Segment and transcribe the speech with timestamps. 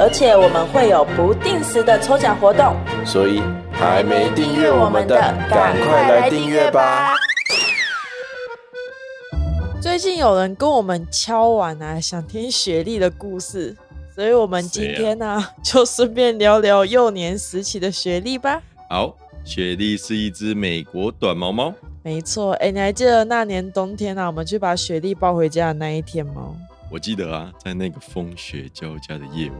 [0.00, 2.76] 而且我们会有不定时的抽奖活动。
[3.04, 5.16] 所以还没订阅我们的，
[5.50, 7.16] 赶快来订阅吧！！
[9.82, 13.76] 最近有人跟我们敲碗啊，想听雪莉的故事，
[14.14, 18.62] 所以我们今天呢、就顺便聊聊幼年时期的雪莉吧。
[18.88, 21.74] 好，雪莉是一只美国短毛猫，
[22.04, 26.54] 没错，哎，你还记得那年冬天啊，我们去把雪莉抱回家的那一天吗？
[26.90, 29.58] 我记得啊，在那个风雪交加的夜晚，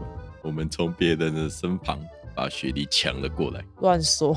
[0.49, 1.99] 我们从别人的身旁
[2.33, 3.63] 把雪莉抢了过来。
[3.81, 4.35] 乱说，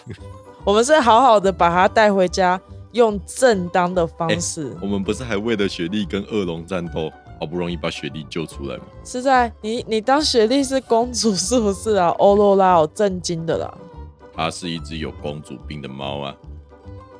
[0.64, 2.58] 我们是好好的把她带回家，
[2.92, 4.74] 用正当的方式。
[4.80, 8.84] 我们不是还为了雪莉跟恶龙战斗，好不容易把雪莉救出来吗？
[9.04, 12.08] 是在你你当雪莉是公主是不是啊？
[12.18, 13.74] 欧罗拉我震惊的啦。
[14.34, 16.34] 它是一只有公主病的猫啊，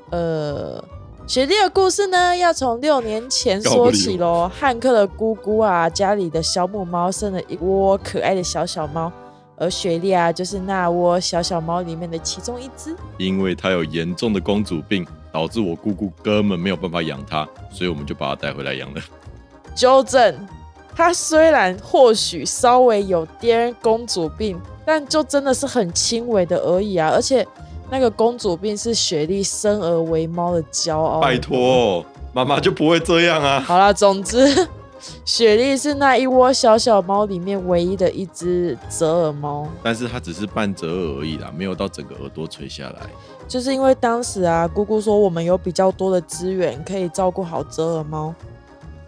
[0.09, 0.83] 呃，
[1.25, 4.51] 雪莉的故事呢，要从六年前说起喽。
[4.53, 9.09] 汉克的姑姑啊，家里的小母猫生了一窝可爱的小小猫，
[9.55, 12.93] 而雪莉啊，就是那窝小小猫里面的其中一只。
[13.17, 19.01] 因为它有严重的公主病，导致我姑姑根本没有办法养它，所以我们就把它带回来养了。
[19.73, 20.35] 纠正，
[20.93, 27.09] 它虽然或许稍微有点公主病，但就真的是很轻微的而已啊。
[27.13, 27.47] 而且
[27.93, 31.21] 那个公主病是雪莉生而为猫的骄傲。
[31.21, 33.59] 拜托，妈妈就不会这样啊！
[33.59, 34.67] 好啦，总之，
[35.23, 39.67] 雪莉是那一窝小小猫里面唯一的一只折耳猫。
[39.83, 43.01] 但是它只是半折耳而已啦，没有到整个耳朵垂下来。
[43.47, 48.33] 就是因为当时啊，姑姑说我们有比较多的资源可以照顾好折耳猫。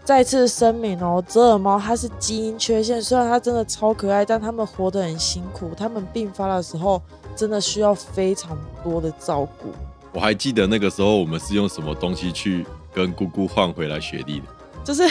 [0.05, 7.01] 再次声明哦，折耳猫它是基因缺陷，虽然它真的超可爱，但它们活得很辛苦，它们病发的时候
[7.35, 9.69] 真的需要非常多的照顾。
[10.13, 14.45] 我还记得那个时候我们是用什么东西去跟姑姑换回来雪莉的。
[14.83, 15.03] 就是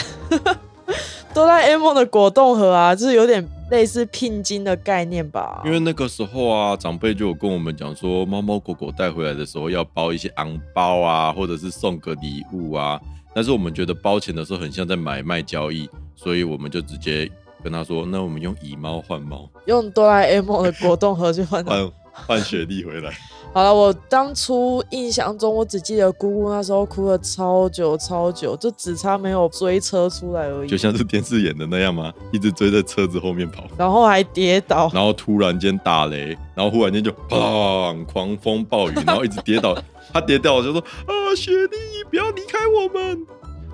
[1.33, 5.61] 哆啦 A 梦的果冻盒啊，就是有点类似聘金的概念吧。
[5.65, 12.97] 因为那个时候啊，长辈就有跟我们讲说，猫猫狗狗带回来的时候要包一些昂包啊，或者是送个礼物啊。
[13.35, 17.29] 但是我们觉得包钱的时候很像在买卖交易，所以我们就直接
[17.61, 21.61] 跟他说，那我们用以猫换猫，用哆啦 A 梦的果冻盒去换。
[21.65, 23.13] 换换雪莉回来。
[23.55, 32.13] 好了，我当初印象中，我只记得姑姑那时候哭了超久超久，就只差没有追车出来而已，就像是电视演的那样吗？
[32.33, 34.91] 一直追在车子后面跑，然后还跌倒。
[34.93, 39.73] 然后突然间打雷，然后忽然间就砰，狂风暴雨， 然后一直跌倒。
[40.11, 43.25] 他跌倒就说：“啊，雪莉，不要离开我们。”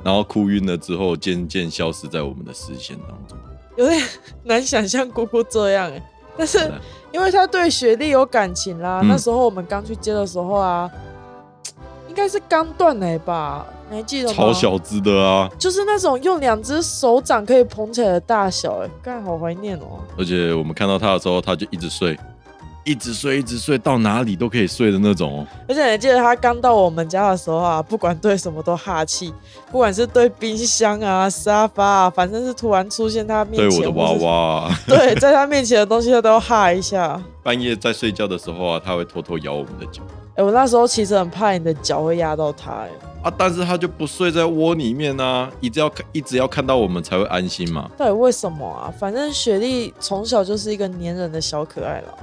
[0.05, 3.35] 然后哭晕了之后，渐渐消失在我们的视线当中。
[3.77, 3.99] 有点
[4.43, 6.71] 难想象姑姑这样哎，但是
[7.11, 10.89] 因为他对雪莉有感情啦，嗯那时候我们刚去接的时候啊，
[12.07, 13.65] 应该是刚断奶吧？
[13.89, 14.33] 你还记得吗？
[14.33, 15.49] 超小只的啊！
[15.59, 19.99] 就是那种用两只手掌可以捧起来的大小哎，干好怀念哦。
[20.17, 22.17] 而且我们看到他的时候，他就一直睡，
[22.83, 25.47] 一直睡，一直睡，到哪里都可以睡的那种哦。
[25.67, 29.31] 而且你记得他刚到我们家的时候啊，不管对什么都哈气，
[29.71, 34.31] 不管是对冰箱啊、沙发啊，反正是突然出现他面前，对我的娃娃、
[34.61, 37.21] 啊，对， 在他面前的东西他都哈一下。
[37.43, 40.01] 半夜在睡觉的时候啊，他会偷偷咬我们的脚
[40.35, 42.89] 哎、我那时候其实很怕你的脚会压到他、哎，
[43.21, 47.89] 啊，但是他就不睡在窝里面啊，一直要看，一直要看到我们才会安心嘛。
[47.97, 48.93] 到底为什么啊？
[48.97, 52.17] 反正雪莉从小就是一个粘人的小可爱了。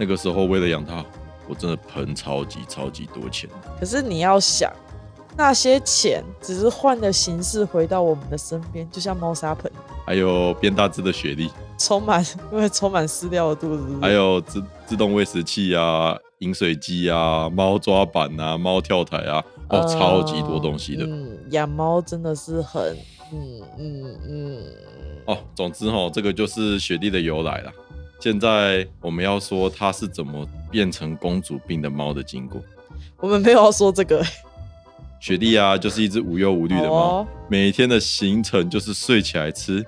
[0.00, 1.04] 那个时候为了养它，
[1.46, 3.50] 我真的喷超级超级多钱。
[3.78, 4.72] 可是你要想，
[5.36, 9.70] 那些钱只是换的形式回到我们的身边，就像猫砂盆，
[10.06, 21.04] 还有变大只的雪莉，充满因为充满饲料的肚子还有自自动喂食器啊、饮水机啊、猫抓板啊、猫跳台啊，哦，呃超级多东西的。
[21.04, 22.96] 嗯，养猫真的是很，
[23.34, 24.66] 嗯嗯嗯，
[25.26, 27.72] 哦，总之哦、这个就是雪莉的由来啦。
[28.20, 32.60] 现在我们要说它是怎么变成公主病的猫的经过。
[33.18, 34.22] 我们没有要说这个、
[35.18, 39.84] 雪莉啊，就是一只无忧无虑的猫，哦每天的行程就是睡起来吃，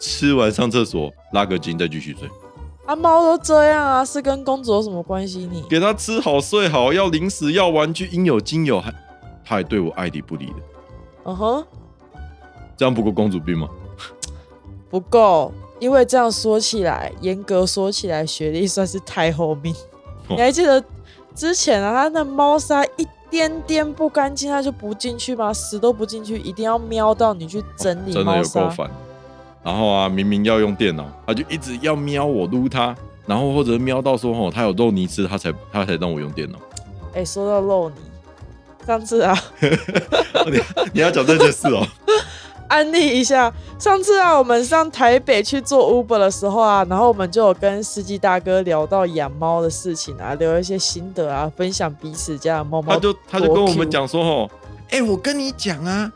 [0.00, 2.28] 吃完上厕所拉个筋再继续睡。
[2.86, 5.62] 啊，猫都这样啊，是跟公主有什么关系你？
[5.70, 8.90] 给它吃好睡好，要零食要玩具，应有尽有，还
[9.44, 10.54] 它还对我爱理不理的，
[11.24, 11.66] 嗯哼，
[12.76, 13.68] 这样不够公主病吗？
[14.90, 15.52] 不够。
[15.78, 19.74] 因为这样说起来，严格说起来，雪莉算是太后命。
[20.28, 20.82] 哦你还记得
[21.34, 25.52] 之前啊，他那猫砂一点点不干净，他就不进去吗？
[25.52, 28.68] 死都不进去，一定要瞄到你去整理真的有够。
[28.70, 28.90] 烦。
[29.62, 32.96] 然后啊，明明要用电脑，他就一直要瞄我撸他，
[33.26, 36.58] 然后或者瞄到说哦，他有肉泥吃，他才他才让我用电脑。
[37.14, 37.96] 哎、说到肉泥，
[38.86, 40.60] 上次啊， 你
[40.92, 41.86] 你要讲这件事哦，
[42.68, 52.94] 安利一下，上次啊，我们上台北去做 Uber 的时候啊，然后我们就有跟司机大哥聊到养猫的事情啊，聊一些心得啊，分享彼此家的猫猫。
[52.94, 54.50] 他就他就跟我们讲说哦，
[54.90, 56.10] 哎、我跟你讲啊，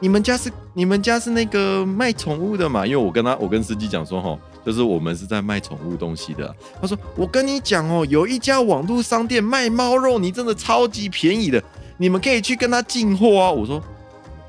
[0.00, 2.86] 你们家是你们家是那个卖宠物的嘛？
[2.86, 11.62] 因为我跟他我跟司机讲说哦，就是我们是在卖宠物东西的啊、他说我跟你讲哦，有一家网络商店卖猫肉，你真的超级便宜的，
[11.98, 13.50] 你们可以去跟他进货啊。
[13.50, 13.80] 我说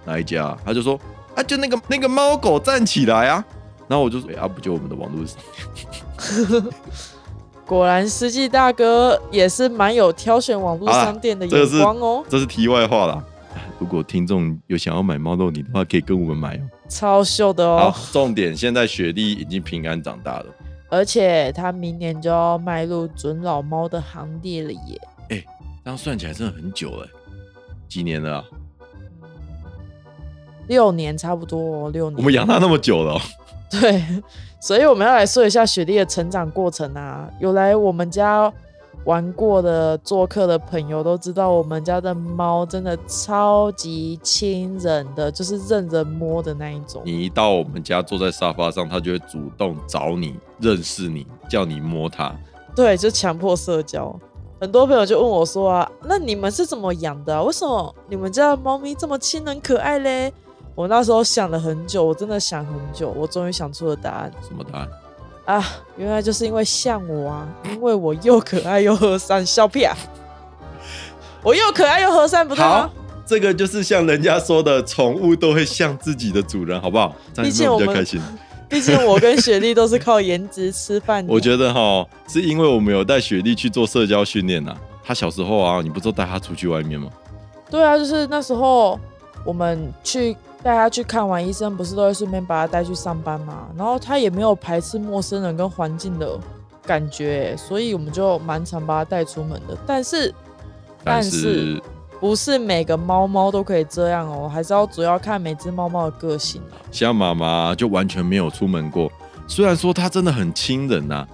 [0.06, 1.00] 哪一家啊、他就说
[1.36, 3.44] 啊，就那个那个猫狗站起来啊。
[3.88, 6.64] 然后我就说，哎、啊，不就我们的网络是？
[7.66, 13.24] 果然司机大哥也是蛮有挑选网络商店的眼光哦，这是题外话啦。
[13.80, 16.62] 如果听众有想要买猫肉泥的话，可以跟我们买哦。
[16.88, 20.46] 超秀的好哦。，重点现在雪莉已经平安长大了，
[20.90, 25.02] 而且他明年就要迈入准老猫的行列了耶。
[25.30, 25.44] 哎
[25.84, 27.08] 这样算起来真的很久了，
[27.90, 28.44] 几年了啊、
[30.68, 32.18] 六年差不多哦，六年。
[32.18, 33.22] 我们养它那么久了哦、
[33.70, 34.04] 对，
[34.60, 37.30] 所以我们要来说一下雪莉的成长过程啊。
[37.40, 38.52] 有来我们家
[39.06, 47.02] 玩过的做客的朋友都知道，我们家的猫真的超级亲人的，就是任人摸的那一种。
[47.04, 52.34] 你一到我们家坐在沙发上，它就会主动找你、认识你，叫你摸它。
[52.76, 54.18] 对，就强迫社交。
[54.62, 57.44] 很多朋友就问我说啊，那你们是怎么养的、啊？
[57.44, 60.32] 为什么你们家的猫咪这么亲人可爱嘞？
[60.76, 64.90] 我那时候想了很久，我真的想很久，我终于想出了答案什么答案？
[65.46, 65.66] 啊！
[65.98, 69.96] 原来就是因为像我啊，因为我又可爱又和善，笑屁啊！
[71.44, 72.90] 我又可爱又和善，不对吗好？，
[73.26, 77.14] 这个就是像人家说的，宠物都会像自己的主人，好不好？
[77.34, 78.22] 这样有没有比较开心？
[78.70, 81.32] 毕竟我跟雪莉都是靠颜值吃饭的。
[81.32, 84.76] 我觉得哈，是因为我们有带雪莉去做社交训练呐。
[85.04, 87.10] 她小时候啊，你不是都带她出去外面吗？
[87.70, 89.00] 对啊，就是那时候
[89.46, 93.68] 我们去带他去看完医生，不是都会顺便把他带去上班嘛？
[93.76, 96.40] 然后他也没有排斥陌生人跟环境的
[96.86, 99.78] 感觉，所以我们就蛮常把他带出门的。
[99.86, 100.34] 但是，
[101.04, 101.84] 但是是
[102.20, 106.80] 不是每个猫猫都可以这样哦，还是要主要看每只猫猫的个性啊。
[106.90, 109.12] 像妈妈就完全没有出门过。
[109.46, 111.28] 虽然说它真的很亲人呐、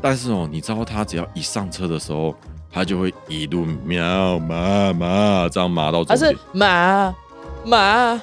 [0.00, 2.34] 但是哦，你知道它只要一上车的时候，
[2.70, 6.40] 它就会一路喵妈妈这样骂到而是终
[7.64, 7.70] 点。
[7.70, 8.22] 马马，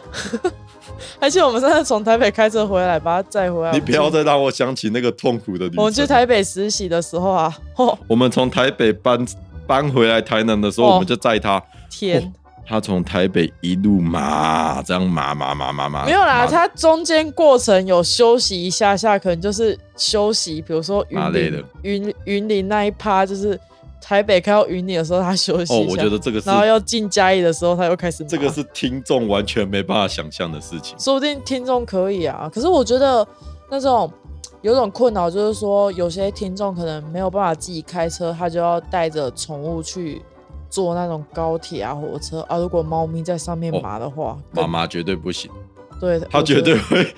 [1.19, 3.71] 而且我们上次从台北开车回来，把他载回来。
[3.71, 5.79] 你不要再让我想起那个痛苦的旅程。
[5.79, 9.25] 我们去台北实习的时候啊，哦我们从台北搬
[9.65, 12.33] 搬回来台南的时候，哦我们就载他，天，
[12.67, 16.05] 他从台北一路麻，这样麻麻麻麻麻。
[16.05, 23.59] 没有啦，骂它中间过程有休息一下下，可能就是休息，比如说云云云林那一趴，就是
[24.01, 30.97] 台北开到云林的时候，他休息哦，一下，我觉得这个是然后要进嘉义的时候，他又开始骂这个是听众完全没办法想象的事情。
[30.97, 32.49] 说不定听众可以啊。
[32.53, 33.27] 可是我觉得
[33.69, 34.11] 那种
[34.61, 40.21] 有种困扰，就是说有些听众可能没有办法自己开车，他就要带着宠物去
[40.69, 42.57] 坐那种高铁啊、火车啊。
[42.57, 45.51] 如果猫咪在上面哦麻的话，更妈妈绝对不行，
[45.99, 47.13] 对，她我觉得绝对会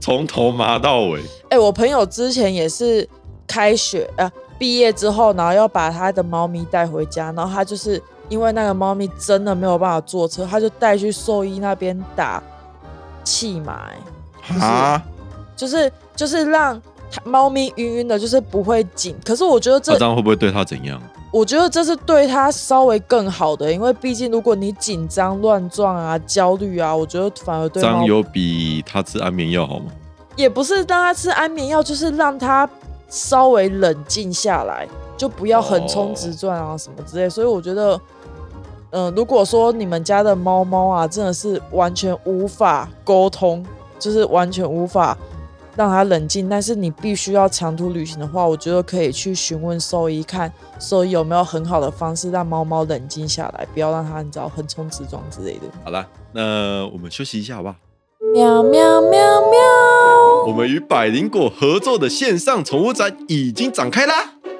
[0.00, 1.20] 从头麻到尾。
[1.50, 3.08] 哎、我朋友之前也是
[3.46, 4.30] 开学啊，
[4.62, 12.40] 毕业之后，然后要把他的猫咪带回家，然后他就是因为那个猫咪真的没有办法坐车，他就带去兽医那边打
[13.24, 13.88] 气麻、
[14.52, 15.02] 欸啊，
[15.56, 16.80] 就是就是让
[17.24, 19.16] 猫咪晕晕的，就是不会紧。
[19.26, 21.02] 可是我觉得这那这样会不会对他怎样？
[21.32, 29.86] 我觉得这是对他稍微更好的，因为毕竟如果你紧张、乱撞啊、焦虑啊，我觉得反而对猫这样有比他吃安眠药好吗？
[30.36, 32.68] 也不是让他吃安眠药，就是让它
[33.12, 34.88] 稍微冷静下来，
[35.18, 37.28] 就不要横冲直撞啊什么之类。
[37.28, 38.00] 所以我觉得，
[38.88, 43.62] 嗯、如果说你们家的猫猫啊，真的是完全无法沟通，
[43.98, 45.14] 就是完全无法
[45.76, 50.50] 让它冷静，但是你必须要长途旅行的话，我觉得可以去询问兽医，看
[50.80, 55.66] 兽医有没有很好的方式让猫猫冷静下来，不要让它你知道横冲直撞之类的。
[55.84, 57.74] 好了，那我们休息一下好不好？
[58.32, 59.10] 喵喵喵
[59.50, 60.01] 喵。
[60.46, 64.14] 我们与百灵果合作的线上宠物展已经展开啦！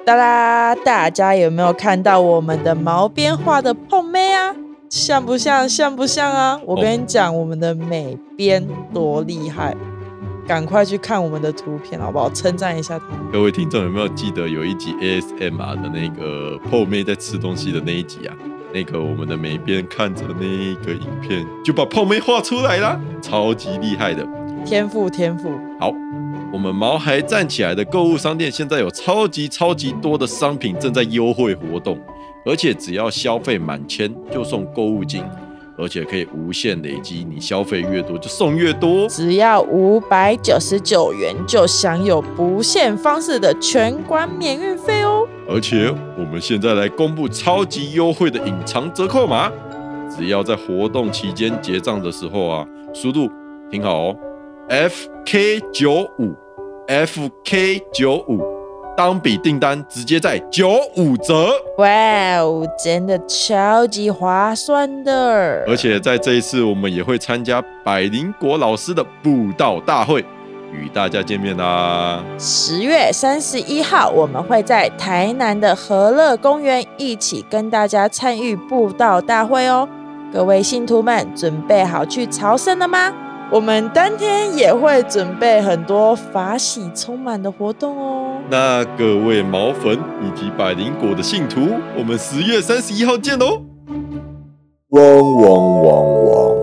[0.05, 4.55] 哒啦，大家有没有看到我们的毛边画的碰妹啊？
[4.89, 5.67] 像不像？
[5.67, 6.59] 像不像啊？
[6.65, 9.75] 我跟你讲，我们的美编多厉害！
[10.47, 12.29] 赶快去看我们的图片，好不好？
[12.29, 13.05] 称赞一下他。
[13.31, 18.35] 各位听众有没有记得有一集 ASMR 的那个泡妹在吃东西的那一集啊？
[18.73, 24.25] 那个我们的美边看着那个影片，就把泡妹画出来啦，超级厉害的。
[24.65, 25.93] 天赋天赋，好，
[26.51, 31.99] 我们毛孩站起来的购物商店现在有超级超级多的商品正在优惠活动，
[32.45, 35.21] 而且只要消费满千就送购物金，
[35.77, 39.07] 而且可以无限累积，你消费越多就送越多。
[39.07, 45.27] 只要五百九十九元就享有不限方式的全馆免运费哦。
[45.47, 49.51] 而且我们现在来公布超级优惠的隐藏折扣码，
[50.09, 53.29] 只要在活动期间结账的时候啊，输入
[53.69, 54.15] 听好哦
[54.69, 56.33] ，FK 九五
[56.87, 58.41] ，FK 九五，
[58.95, 61.87] 当笔订单直接在九五折，哇
[62.37, 65.63] 哦，真的超级划算的！
[65.67, 70.23] 而且在这一次我们也会参加百灵果老师的布道大会，
[70.71, 72.23] 与大家见面啦。
[72.37, 79.87] 十月三十一号，我们会在台南的和乐公园一起跟大家参与布道大会哦。
[80.31, 83.13] 各位信徒们，准备好去朝圣了吗？
[83.51, 88.41] 我们当天也会准备很多法喜充满的活动哦。
[88.49, 91.61] 那各位毛粉以及百灵果的信徒，
[91.95, 93.61] 我们十月三十一号见哦！
[94.89, 95.01] 嗡
[95.37, 96.53] 嗡嗡嗡。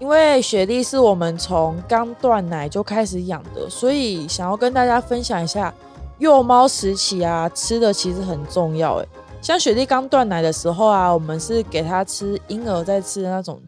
[0.00, 5.72] 因为雪莉是我们从刚断奶就开始养的，所以想要跟大家分享一下
[6.18, 8.96] 幼猫时期啊，吃的其实很重要。
[8.96, 9.06] 哎，
[9.40, 13.60] 像雪莉刚断奶的时候啊，我们是给它吃婴儿在吃的那种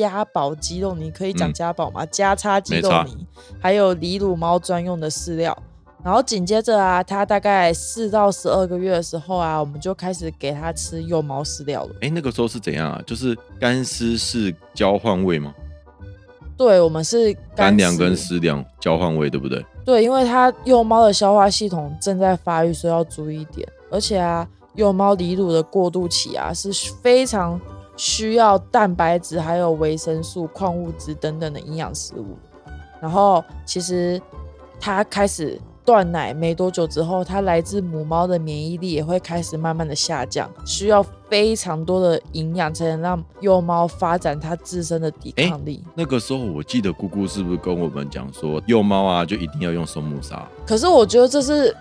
[0.00, 2.06] 家宝鸡肉泥，可以讲嗯家宝吗？
[2.06, 3.26] 加叉鸡肉泥，
[3.60, 5.56] 还有离乳猫专用的饲料。
[6.02, 11.94] 然后紧接着啊，它大概四到十二个月的时候啊，我们就开始给它吃幼猫饲料了。
[12.00, 13.02] 哎，那个时候是怎样啊？
[13.06, 15.54] 就是干湿是交换位吗？
[16.56, 19.64] 对，我们是食干粮跟湿粮交换位，对不对？
[19.84, 23.68] 对，因为它幼猫的消化系统正在发育，所以要注意一点。
[23.90, 26.72] 而且啊，幼猫离乳的过渡期啊，是
[27.02, 27.60] 非常
[27.96, 32.36] 需要蛋白质、还有维生素、矿物质等等的营养食物。
[33.00, 34.20] 然后，其实
[34.80, 45.82] 它开始断奶没多久之后，它来自母猫的免疫力也会开始慢慢的下降，需要非常多的营养才能让幼猫发展它自身的抵抗力。
[45.96, 50.48] 那个时候我记得姑姑是不是跟我们讲说，幼猫啊就一定要用松木砂？
[50.64, 51.76] 可是我觉得这是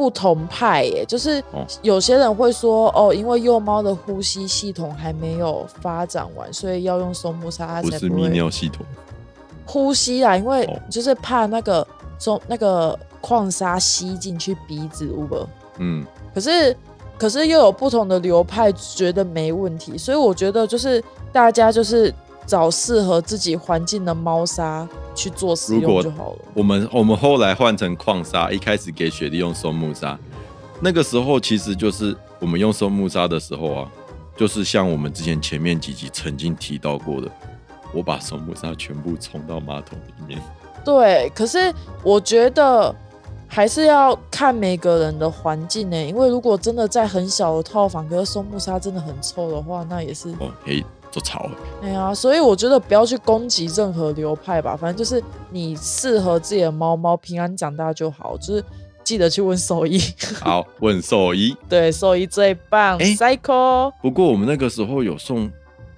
[0.00, 1.62] 不同派耶，就是哦。
[1.82, 8.86] 有些人会说哦，因为幼猫的呼吸系统还没有发展完，所以要用松木沙它不是泌尿系统。
[9.66, 10.80] 呼吸啊，因为哦。
[10.88, 11.86] 就是怕那个
[12.18, 16.74] 松那个矿沙吸进去鼻子 b 嗯，可是
[17.18, 22.14] 可是又有不同的流派觉得没问题，所以我觉得就是大家就是
[22.50, 26.38] 找适合自己环境的猫砂去做使用就好了。
[26.52, 30.18] 我们我们后来换成矿砂，一开始给雪莉用松木砂，
[30.80, 33.88] 那个时候其实就是我们用松木砂的时候啊，
[34.36, 37.30] 就是像我们之前前面几集曾经提到过的，
[37.94, 40.42] 我把松木砂全部冲到马桶里面。
[40.84, 42.92] 对，可是我觉得
[43.46, 51.48] 还是要看每个人的环境呢，因为如果真的在很小的套房，可是松木砂真的很臭的话，那也是哦，可以做潮。
[51.82, 58.64] 哎呀，所以我觉得不要去攻击任何流派吧，反正就是你适合自己的猫猫平安长大就好，就是
[59.04, 60.00] 记得去问兽医，
[60.40, 61.56] 好，问兽医。
[61.68, 63.38] 对，兽医最棒、哎
[64.00, 65.50] 不过我们那个时候有送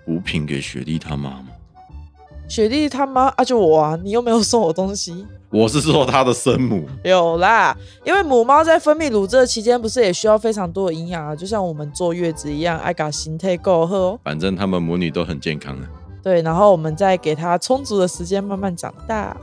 [0.04, 1.48] 补品给雪莉她妈吗？
[2.52, 5.26] 雪莉他妈啊，就我啊，你又没有送我东西。
[5.48, 6.86] 我是说她的生母。
[7.02, 14.20] 有啦，因为母猫在分泌乳汁的期间，不是也需要非常多的营养啊，就像我们坐月子一样，爱搞心态够喝哦。
[14.22, 15.88] 反正他们母女都很健康啊。
[16.22, 19.34] 对，然后我们再给它充足的时间慢慢长大。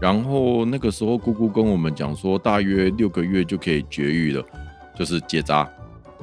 [0.00, 4.44] 然后那个时候姑姑跟我们讲说，大约六个月就可以绝育了，
[4.98, 5.70] 就是结扎。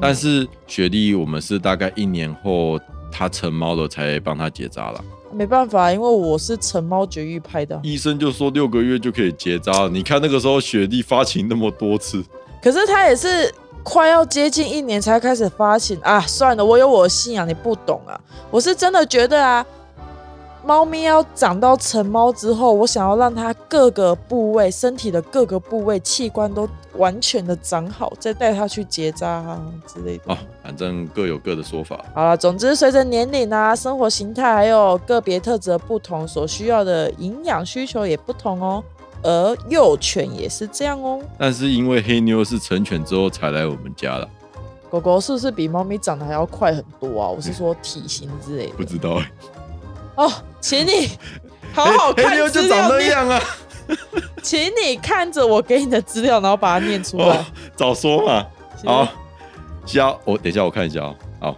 [0.01, 2.77] 但是雪莉我们是大概一年后
[3.09, 5.01] 它成猫了才帮它结扎了。
[5.33, 7.79] 没办法，因为我是成猫绝育派的。
[7.83, 9.89] 医生就说六个月就可以结扎。
[9.91, 12.23] 你看那个时候雪莉发情那么多次，
[12.61, 16.21] 可是它也是快要接近一年才开始发情啊！
[16.21, 18.19] 算了，我有我的信仰，你不懂啊。
[18.49, 19.65] 我是真的觉得啊，
[20.65, 30.23] 猫咪要长到成猫之后，我想要让它各个部位、身体的各个部位器官都完全的长好，再带它去结扎啊之类的。
[30.27, 32.03] 哦，反正各有各的说法。
[32.15, 38.81] 好了，总之随着年龄啊、生活形态还有个别特质的不同，所需要的营养需求也不同哦。
[39.21, 41.19] 而幼犬也是这样哦。
[41.37, 44.29] 但是因为黑妞是成犬之后才来我们家了，
[44.89, 47.27] 狗狗是不是比猫咪长得还要快很多啊？
[47.27, 48.73] 我是说体型之类的。
[48.75, 49.31] 不知道哎、
[50.17, 50.31] 哦，
[50.63, 51.09] 请你
[51.73, 53.37] 好好黑看妞就长那样啊。
[54.41, 58.45] 请你看着我给你的资料，然后把它念出来哦。，早说嘛。
[58.85, 59.07] 好，
[59.85, 61.15] 小我等一下我看一下哦。
[61.41, 61.57] 好，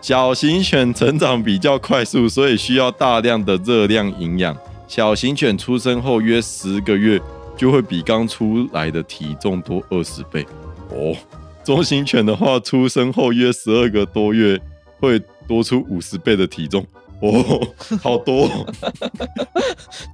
[0.00, 4.56] 小型犬成长比较快速，所以需要大量的热量营养。
[4.88, 7.20] 小型犬出生后约十个月
[7.58, 10.46] 就会比刚出来的体重多二十倍
[10.88, 11.14] 哦。
[11.62, 14.58] 中型犬的话，出生后约十二个多月
[14.98, 16.86] 会多出五十倍的体重
[17.20, 17.60] 哦，
[18.02, 18.66] 好多哦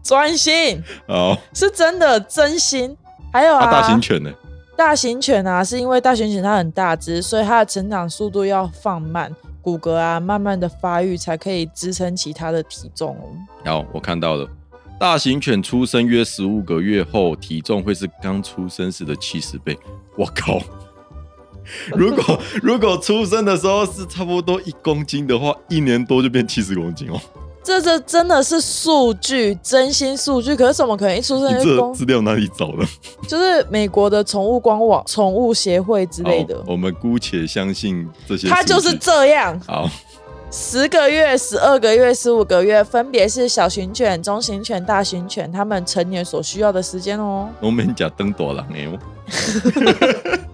[0.02, 1.36] 专心好。
[1.52, 2.96] 是真的真心。
[3.32, 4.32] 还有啊，啊，大型犬呢？
[4.76, 13.28] 大型犬啊，是因为大型犬它很大只，所以它的成长速度要放慢，骨骼啊慢慢的发育，才可以支撑起它的体重哦。
[13.64, 14.48] 好，我看到了。
[14.98, 19.78] 大型犬出生约十五个月后，体重会是刚出生时的七十倍。
[20.16, 20.60] 我靠！
[21.94, 27.20] 如果如果出生的时候是差不多一公斤的话，一年多就变七十公斤哦。
[27.62, 30.56] 这这真的是数据，真心数据。
[30.56, 31.92] 可是怎么可能一出生就公？
[31.92, 32.84] 资料哪里找的？
[33.28, 38.48] 就是美国的宠物官网、宠物协会之类的，我们姑且相信这些。
[38.48, 38.96] 它就是。
[38.96, 39.60] 这样。
[39.66, 39.88] 好，
[40.50, 47.48] 十个月、十二个月、十五个月，分别是小型犬、中型犬、大型犬它们成年所需要的时间哦。
[47.60, 48.88] 我们讲登多狼哎，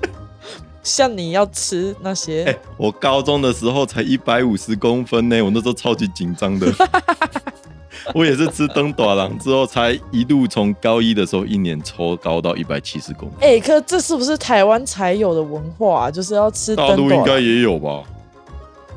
[0.86, 6.72] 像你要吃那些，哎、我高中的时候才一百五十公分呢，我那时候超级紧张的。
[8.14, 13.40] 我也是吃登短郎之后，才一路从高一的时候一年抽高到一百七十公分。
[13.40, 16.10] 哎、可这是不是台湾才有的文化、啊？
[16.10, 18.04] 就是要吃大陆应该也有吧？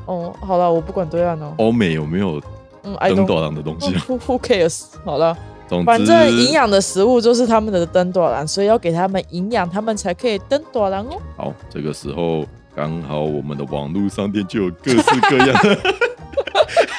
[0.06, 1.52] 哦，好了，我不管对岸哦。
[1.58, 2.40] 欧美有没有
[2.84, 4.84] 嗯 don't 短郎的东西 who cares？
[5.04, 5.36] 好了，
[5.70, 11.16] 总之，反正营养的食物就是他们的灯朵兰，所以要给他们营养，他们才可以灯朵兰哦。
[11.36, 15.78] 好，这个时候刚好我们的网络商店就有各式各样的，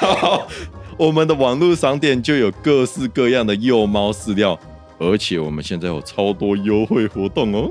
[0.00, 0.48] 好，
[0.96, 4.58] 我们的网络商店就有各式各样的幼猫饲料，
[4.98, 7.70] 而且我们现在有超多优惠活动哦。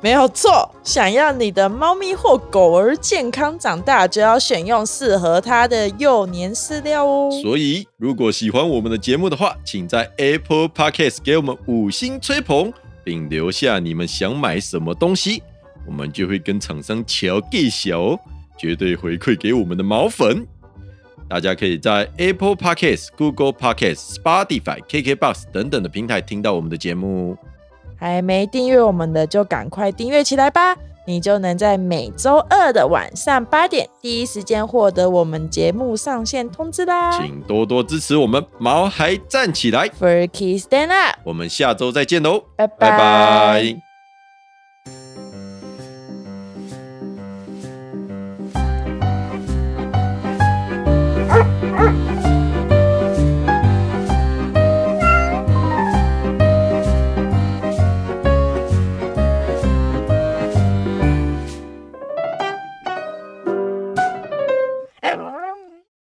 [0.00, 7.28] 没有错，想要你的猫咪或狗儿健康长大，就要选用适合它的幼年饲料哦。
[7.42, 15.42] 所以，如果喜欢我们的节目的话，请在 Apple Podcast 给我们五星吹捧，并留下你们想买什么东西，
[15.84, 18.20] 我们就会跟厂商瞧计小哦，
[18.56, 20.46] 绝对回馈给我们的毛粉。
[21.28, 27.36] 大家可以在 Apple Podcast、Google Podcast、Spotify、KKBox 等等的平台听到我们的节目。
[27.98, 30.76] 还没订阅我们的，就赶快订阅起来吧！
[31.06, 37.18] 你就能在每周二的晚上八点第一时间获得我们节目上线通知啦。
[37.18, 42.66] 请多多支持我们毛孩站起来，Furky Stand Up，我们下周再见喽，拜。
[42.66, 43.87] 拜拜